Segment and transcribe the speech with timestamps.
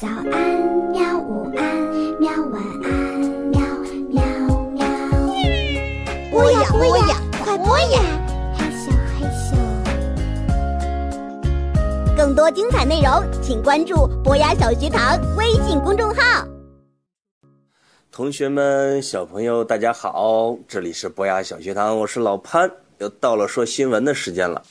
[0.00, 0.24] 早安，
[0.92, 1.18] 喵！
[1.18, 1.76] 午安，
[2.18, 2.32] 喵！
[2.50, 2.90] 晚安，
[3.50, 3.60] 喵
[4.08, 4.22] 喵
[4.70, 4.80] 喵。
[6.30, 8.00] 播呀播呀，快播呀！
[8.56, 9.52] 嘿咻嘿咻。
[12.16, 16.48] 更多精彩内容，请关注博雅小学堂微信公众号。
[18.10, 24.62] 同学们、小朋友，大家好，这里是博雅小学堂，我是老潘，又到了说新闻的时间了。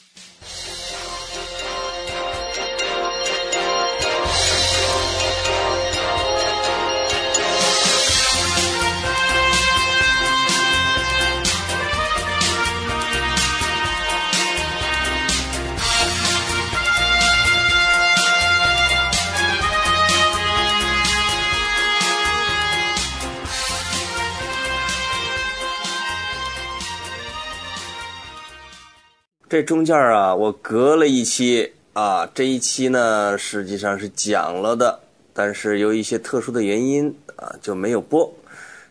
[29.50, 35.00] 这中间啊，我隔了一期啊，这一期呢实际上是讲了的，
[35.34, 38.32] 但是由于一些特殊的原因啊就没有播。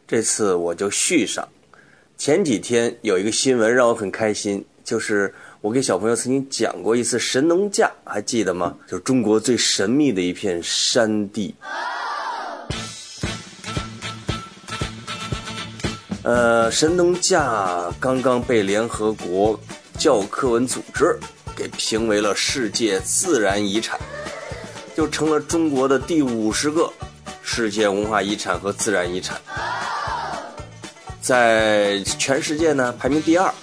[0.09, 1.49] 这次我就续上。
[2.17, 8.77] 前几天有一个新闻让我很开心，就是我给小朋友曾经讲过一次神农架，还记得吗？
[8.89, 11.55] 就是中国最神秘的一片山地。
[16.25, 19.57] 呃，神农架刚刚被联合国。
[19.99, 21.19] 教科文组织
[21.57, 23.99] 给评为了世界自然遗产，
[24.97, 26.89] 就成了中国的第五十个
[27.43, 29.37] 世界文化遗产和自然遗产，
[31.21, 33.47] 在全世界呢排名第二。
[33.47, 33.55] 啊，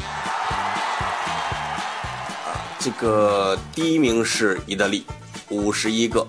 [2.80, 5.06] 这个第一名是意大利，
[5.48, 6.28] 五十一个，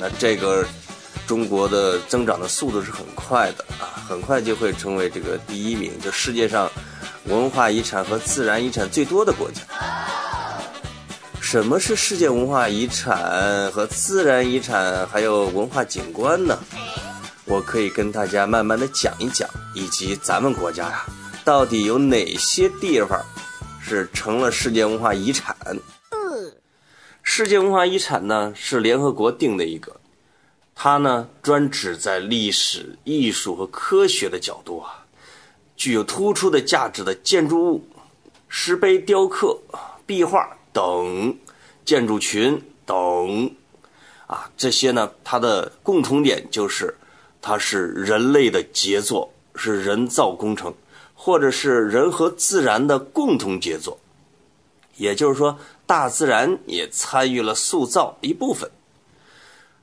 [0.00, 0.66] 那这个
[1.26, 6.70] 中国的增长的速度是很快的啊，很快就会成为这个第一名，就世界上。
[7.28, 9.60] 文化遗产和自然遗产最多的国家，
[11.40, 16.56] 什么是世界文化遗产和自然遗产，还有文化景观呢？
[17.44, 21.04] 我可以跟大家慢慢的讲一讲，以及咱们国家呀，
[21.44, 23.20] 到底有哪些地方
[23.80, 25.56] 是成了世界文化遗产？
[27.24, 29.96] 世界文化遗产呢是联合国定的一个，
[30.76, 35.05] 它呢专指在历史、艺术和科学的角度啊。
[35.76, 37.88] 具有突出的价值的建筑物、
[38.48, 39.58] 石碑、雕刻、
[40.06, 41.36] 壁画等
[41.84, 43.54] 建筑群等，
[44.26, 46.96] 啊，这些呢，它的共同点就是，
[47.42, 50.74] 它是人类的杰作，是人造工程，
[51.14, 53.98] 或者是人和自然的共同杰作。
[54.96, 58.70] 也就是说，大自然也参与了塑造一部分。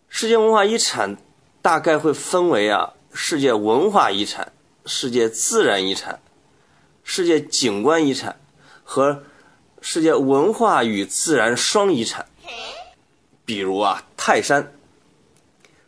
[0.10, 1.16] 世界文化遗产
[1.62, 4.52] 大概会分为啊，世界文化遗产。
[4.86, 6.20] 世界自然遗产、
[7.04, 8.40] 世界景观遗产
[8.84, 9.24] 和
[9.82, 12.26] 世界文化与自然双遗产。
[13.46, 14.74] 比如啊，泰山，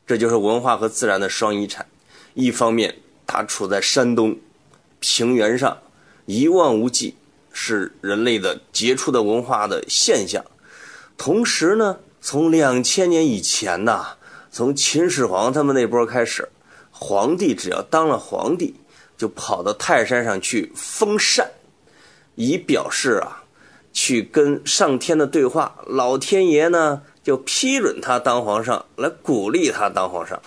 [0.05, 1.85] 这就是文化和自然的双遗产。
[2.33, 4.37] 一方面，它处在山东
[4.99, 5.77] 平原上，
[6.25, 7.15] 一望无际，
[7.53, 10.43] 是人类的杰出的文化的现象。
[11.17, 14.17] 同时呢，从两千年以前呐，
[14.51, 16.49] 从秦始皇他们那波开始，
[16.91, 18.75] 皇帝只要当了皇帝。
[19.17, 21.49] 就跑到泰山上去封禅，
[22.35, 23.43] 以表示啊，
[23.93, 25.75] 去跟上天的对话。
[25.87, 30.41] 老天爷呢就批准他当皇上，来鼓励他当皇上。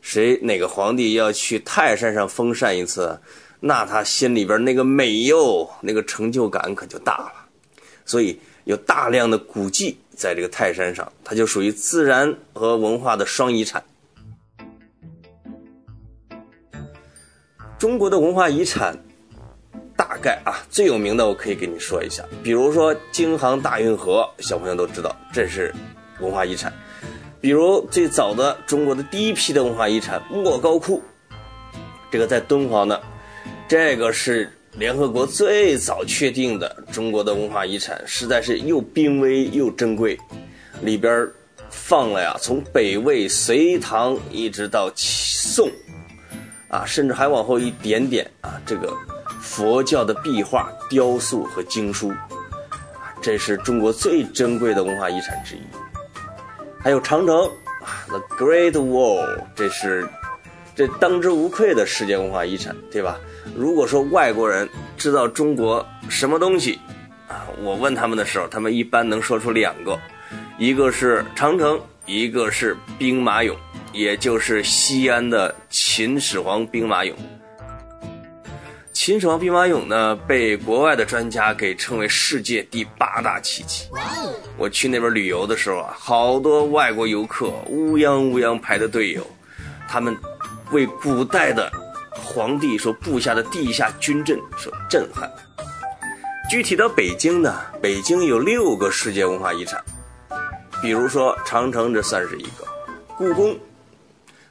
[0.00, 3.18] 谁哪个皇帝要去泰山上封禅一次，
[3.60, 7.32] 那他心里边那个美哟，那个成就感可就大了。
[8.04, 13.82] 所以有大量的古迹在这个泰山上，它就属于自然和文化的双遗产。
[17.78, 18.96] 中国的文化遗产，
[19.94, 25.74] 大概啊最有名的我可以给你说一下，比如说京杭大运河，小朋友都知道这是
[26.20, 26.72] 文化遗产。
[27.38, 31.02] 比如最早的中国的第一批的文化遗产莫高窟，
[32.10, 32.98] 这个在敦煌呢，
[33.68, 40.18] 这个是联合国最早确定的中国的文化遗产，实在是又濒危又珍贵，
[40.80, 41.28] 里边
[41.68, 45.70] 放了呀，从北魏、隋唐一直到宋。
[46.76, 48.60] 啊，甚至还往后一点点啊！
[48.66, 48.94] 这个
[49.40, 52.12] 佛教的壁画、雕塑和经书，
[53.22, 55.60] 这是中国最珍贵的文化遗产之一。
[56.78, 57.46] 还有长城
[57.82, 60.06] 啊，The Great Wall，这是
[60.74, 63.18] 这当之无愧的世界文化遗产，对吧？
[63.56, 64.68] 如果说外国人
[64.98, 66.78] 知道中国什么东西
[67.26, 69.98] 啊，我问他们的时候，他们一般能说出两个，
[70.58, 73.56] 一个是长城，一个是兵马俑。
[73.96, 77.14] 也就是西安的秦始皇兵马俑。
[78.92, 83.86] 秦始皇兵马俑呢，被国外的专家给称为世界第八大奇迹。
[84.58, 89.26] 我去那边旅游的时候啊，好多外国游客乌泱乌泱排的队友，
[89.88, 90.14] 他们
[90.72, 91.72] 为古代的
[92.10, 95.30] 皇帝所布下的地下军阵所震撼。
[96.50, 99.82] 具体到北京呢，北京有六个世界文化遗产，
[100.82, 102.64] 比如说长城，这算是一个；
[103.16, 103.58] 故宫，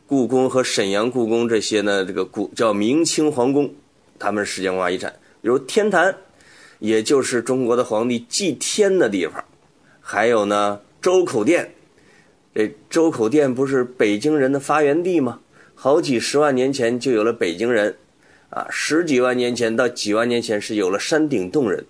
[0.08, 3.74] 故宫和沈阳故宫这些呢，这个古叫明清皇宫。
[4.20, 5.12] 他们是世界文化遗产，
[5.42, 6.16] 比如天坛，
[6.78, 9.44] 也就是中国的皇帝祭天的地方；
[10.00, 11.74] 还有呢，周口店，
[12.54, 15.40] 这周口店不是北京人的发源地吗？
[15.74, 17.98] 好几十万年前就有了北京人，
[18.52, 21.84] 啊，十几万年前到几万年前是有了山顶洞人，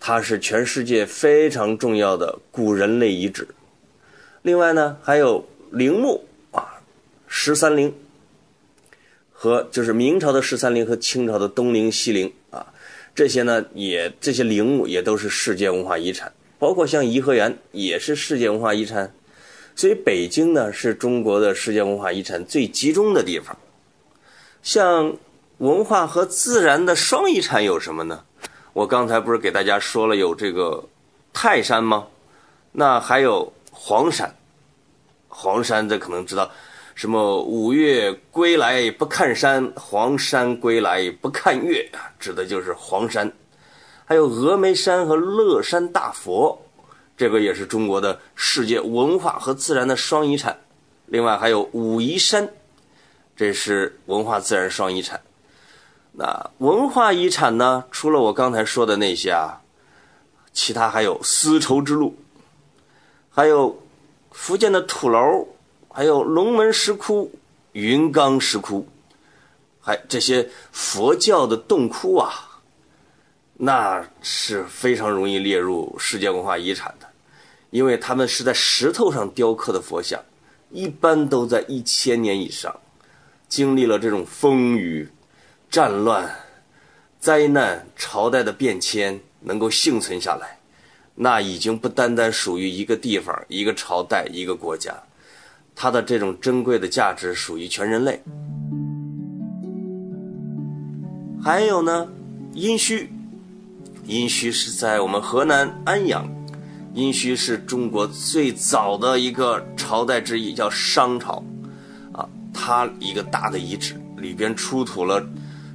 [0.00, 3.46] 它是全世界非常重要的古人类遗址。
[4.40, 6.24] 另外呢，还有陵墓，
[7.38, 7.94] 十三陵。
[9.38, 12.72] 和就是明朝的十三陵和清朝的东陵、西陵啊，
[13.14, 19.12] 这些呢也这些陵墓也都是世界文化遗产，包括像颐和园也是世界文化遗产，
[19.74, 23.54] 所以北京呢是中国的世界文化遗产最集中的地方。
[24.62, 25.14] 像
[25.58, 28.24] 文化和自然的双遗产有什么呢？
[28.72, 30.88] 我刚才不是给大家说了有这个
[31.34, 32.06] 泰山吗？
[32.72, 34.34] 那还有黄山，
[35.28, 36.50] 黄山这可能知道。
[36.96, 41.86] 什么五岳归来不看山，黄山归来不看岳，
[42.18, 43.30] 指的就是黄山。
[44.06, 46.58] 还有峨眉山和乐山大佛，
[47.14, 50.58] 这个也是中国的世界文化和自然的双遗产。
[51.04, 52.48] 另外还有武夷山，
[53.36, 55.20] 这是文化自然双遗产。
[56.12, 57.84] 那文化遗产呢？
[57.90, 59.60] 除了我刚才说的那些啊，
[60.54, 62.16] 其他还有丝绸之路，
[63.28, 63.82] 还有
[64.30, 65.46] 福建的土楼。
[65.96, 67.32] 还有龙门石窟、
[67.72, 68.86] 云冈石窟，
[69.80, 72.60] 还这些佛教的洞窟啊，
[73.54, 77.08] 那是非常容易列入世界文化遗产的，
[77.70, 80.22] 因为他们是在石头上雕刻的佛像，
[80.70, 82.78] 一般都在一千年以上，
[83.48, 85.08] 经历了这种风雨、
[85.70, 86.30] 战乱、
[87.18, 90.58] 灾难、朝代的变迁，能够幸存下来，
[91.14, 95.02] 那已经不单单属于一个地方、一个朝代、一个国家。
[95.78, 98.22] 它的这种珍贵的价值属于全人类。
[101.44, 102.08] 还有呢，
[102.54, 103.06] 殷墟，
[104.04, 106.26] 殷墟是在我们河南安阳，
[106.94, 111.44] 殷墟是中国最早的一个朝代之一，叫商朝，
[112.12, 115.22] 啊，它一个大的遗址里边出土了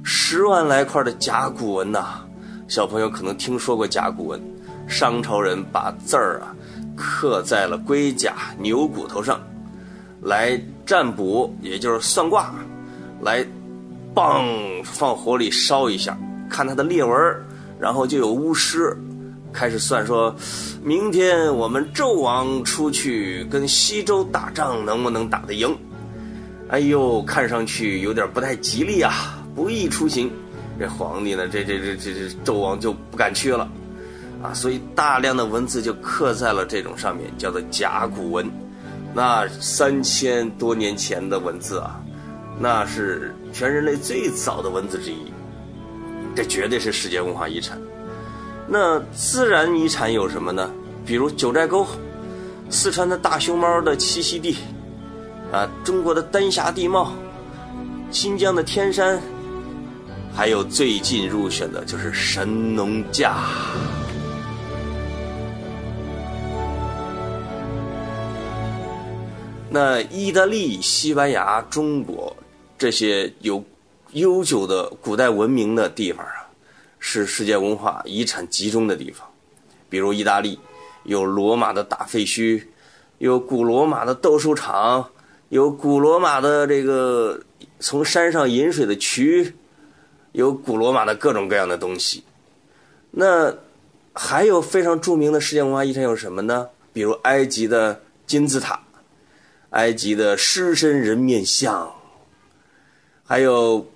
[0.02, 2.26] 十万来块的甲骨文呐，
[2.66, 4.42] 小朋友可能听说过甲骨文，
[4.88, 6.52] 商朝人把字儿啊
[6.96, 9.40] 刻在了龟甲、牛骨头上。
[10.22, 12.54] 来占卜，也就是算卦，
[13.20, 13.44] 来，
[14.14, 14.46] 棒
[14.84, 16.16] 放火里烧一下，
[16.48, 17.12] 看它的裂纹
[17.78, 18.96] 然后就有巫师
[19.52, 20.34] 开始算，说
[20.82, 25.76] 明天我们纣王出去跟西周打仗，能不能打得赢？
[26.68, 30.30] 哎呦，看上去有点不太吉利啊，不宜出行。
[30.78, 33.68] 这皇帝呢，这这这这这纣王就不敢去了，
[34.42, 38.50] 啊，所以大量的文字就刻在了这种上面，叫做甲骨文。
[39.14, 42.00] 那三千多年前的文字啊，
[42.58, 45.32] 那是全人类最早的文字之一，
[46.34, 47.78] 这绝对是世界文化遗产。
[48.66, 50.70] 那自然遗产有什么呢？
[51.04, 51.86] 比如九寨沟，
[52.70, 54.56] 四川的大熊猫的栖息地，
[55.52, 57.12] 啊，中国的丹霞地貌，
[58.10, 59.20] 新疆的天山，
[60.34, 63.36] 还有最近入选的就是神农架。
[69.72, 72.36] 那意大利、西班牙、中国
[72.76, 73.64] 这些有
[74.10, 76.46] 悠久的古代文明的地方啊，
[76.98, 79.26] 是世界文化遗产集中的地方。
[79.88, 80.60] 比如意大利
[81.04, 82.62] 有罗马的大废墟，
[83.16, 85.08] 有古罗马的斗兽场，
[85.48, 87.40] 有古罗马的这个
[87.80, 89.54] 从山上引水的渠，
[90.32, 92.22] 有古罗马的各种各样的东西。
[93.12, 93.54] 那
[94.12, 96.68] 还有非常著名的世界文化遗产有什么呢？
[96.92, 98.78] 比如埃及的金字塔。
[99.72, 101.94] 埃及的狮身人面像，
[103.24, 103.90] 还有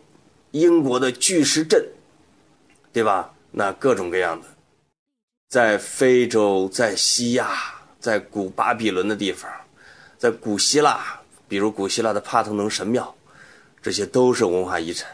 [0.50, 1.86] 英国的巨石阵，
[2.92, 3.34] 对吧？
[3.52, 4.46] 那各种各样的，
[5.48, 7.56] 在非洲、在西亚、
[8.00, 9.50] 在古巴比伦的地方，
[10.18, 13.14] 在古希腊，比如古希腊的帕特农神庙，
[13.82, 15.10] 这些都是文化遗产。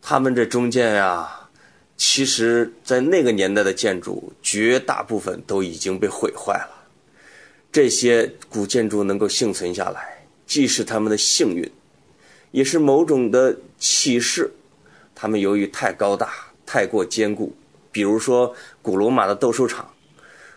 [0.00, 1.48] 他们这中间呀，
[1.96, 6.81] 其实在那个年代的建筑，绝大部分都已经被毁坏了。
[7.72, 11.72] 这些古建筑能够幸存下来，既是他们的幸运，
[12.50, 14.52] 也是某种的启示，
[15.14, 16.30] 他们由于太高大、
[16.66, 17.56] 太过坚固，
[17.90, 19.90] 比如说古罗马的斗兽场，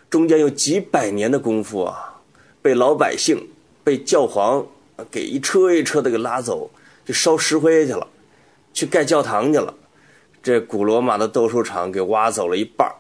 [0.10, 2.22] 中间有几百年的功夫啊，
[2.62, 3.48] 被老百姓、
[3.82, 4.68] 被教皇
[5.10, 6.70] 给一车一车的给拉走，
[7.06, 8.06] 去烧石灰去了，
[8.74, 9.74] 去盖教堂去了。
[10.44, 12.94] 这古罗马的斗兽场给挖走了一半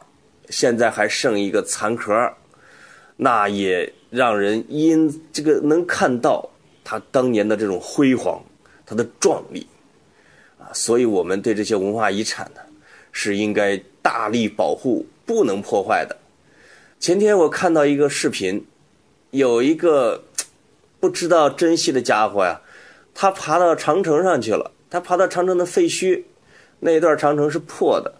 [0.49, 2.33] 现在还剩一个残壳，
[3.17, 6.49] 那也让人因这个能看到
[6.83, 8.41] 它当年的这种辉煌，
[8.85, 9.67] 它的壮丽
[10.57, 12.61] 啊，所以我们对这些文化遗产呢，
[13.11, 16.15] 是应该大力保护，不能破坏的。
[16.99, 18.65] 前天我看到一个视频，
[19.31, 20.23] 有一个
[20.99, 22.61] 不知道珍惜的家伙呀，
[23.13, 26.23] 他爬到长城上去了，他爬到长城的废墟。
[26.79, 28.15] 那一段长城是破的，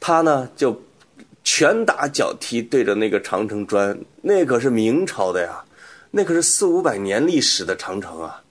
[0.00, 0.82] 他呢就
[1.46, 5.62] 拳打脚踢对着那个长城砖，那可是明朝的呀，
[6.10, 8.42] 那可是四五百年历史的长城啊，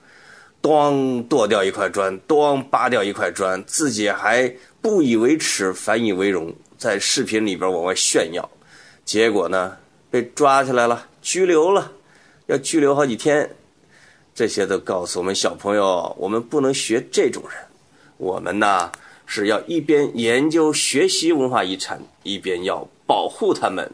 [0.62, 4.50] 咣剁掉一块砖，咣扒掉一块砖，自己还
[4.82, 8.50] 不以为耻，反以为荣，在视频里边往外炫耀，
[9.04, 9.76] 结果呢
[10.10, 11.92] 被抓起来了，拘留了，
[12.46, 13.58] 要拘留好几天，
[14.34, 17.60] 这些都告诉我们小朋友，我们不能学这种人，
[18.16, 18.90] 我们呢。
[19.26, 23.92] 是要一边研究学习文化遗产，一边要保护它们。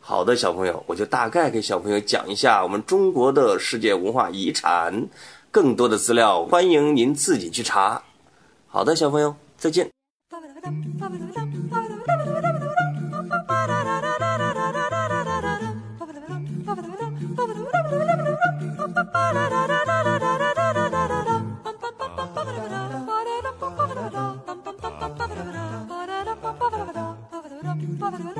[0.00, 5.08] 好的，小朋友，我就大概给小朋友讲一下我们中国的世界文化遗产。
[5.52, 8.02] 更多的资料，欢迎您自己去查。
[8.68, 9.90] 好的，小朋友，再见。
[28.10, 28.39] madre.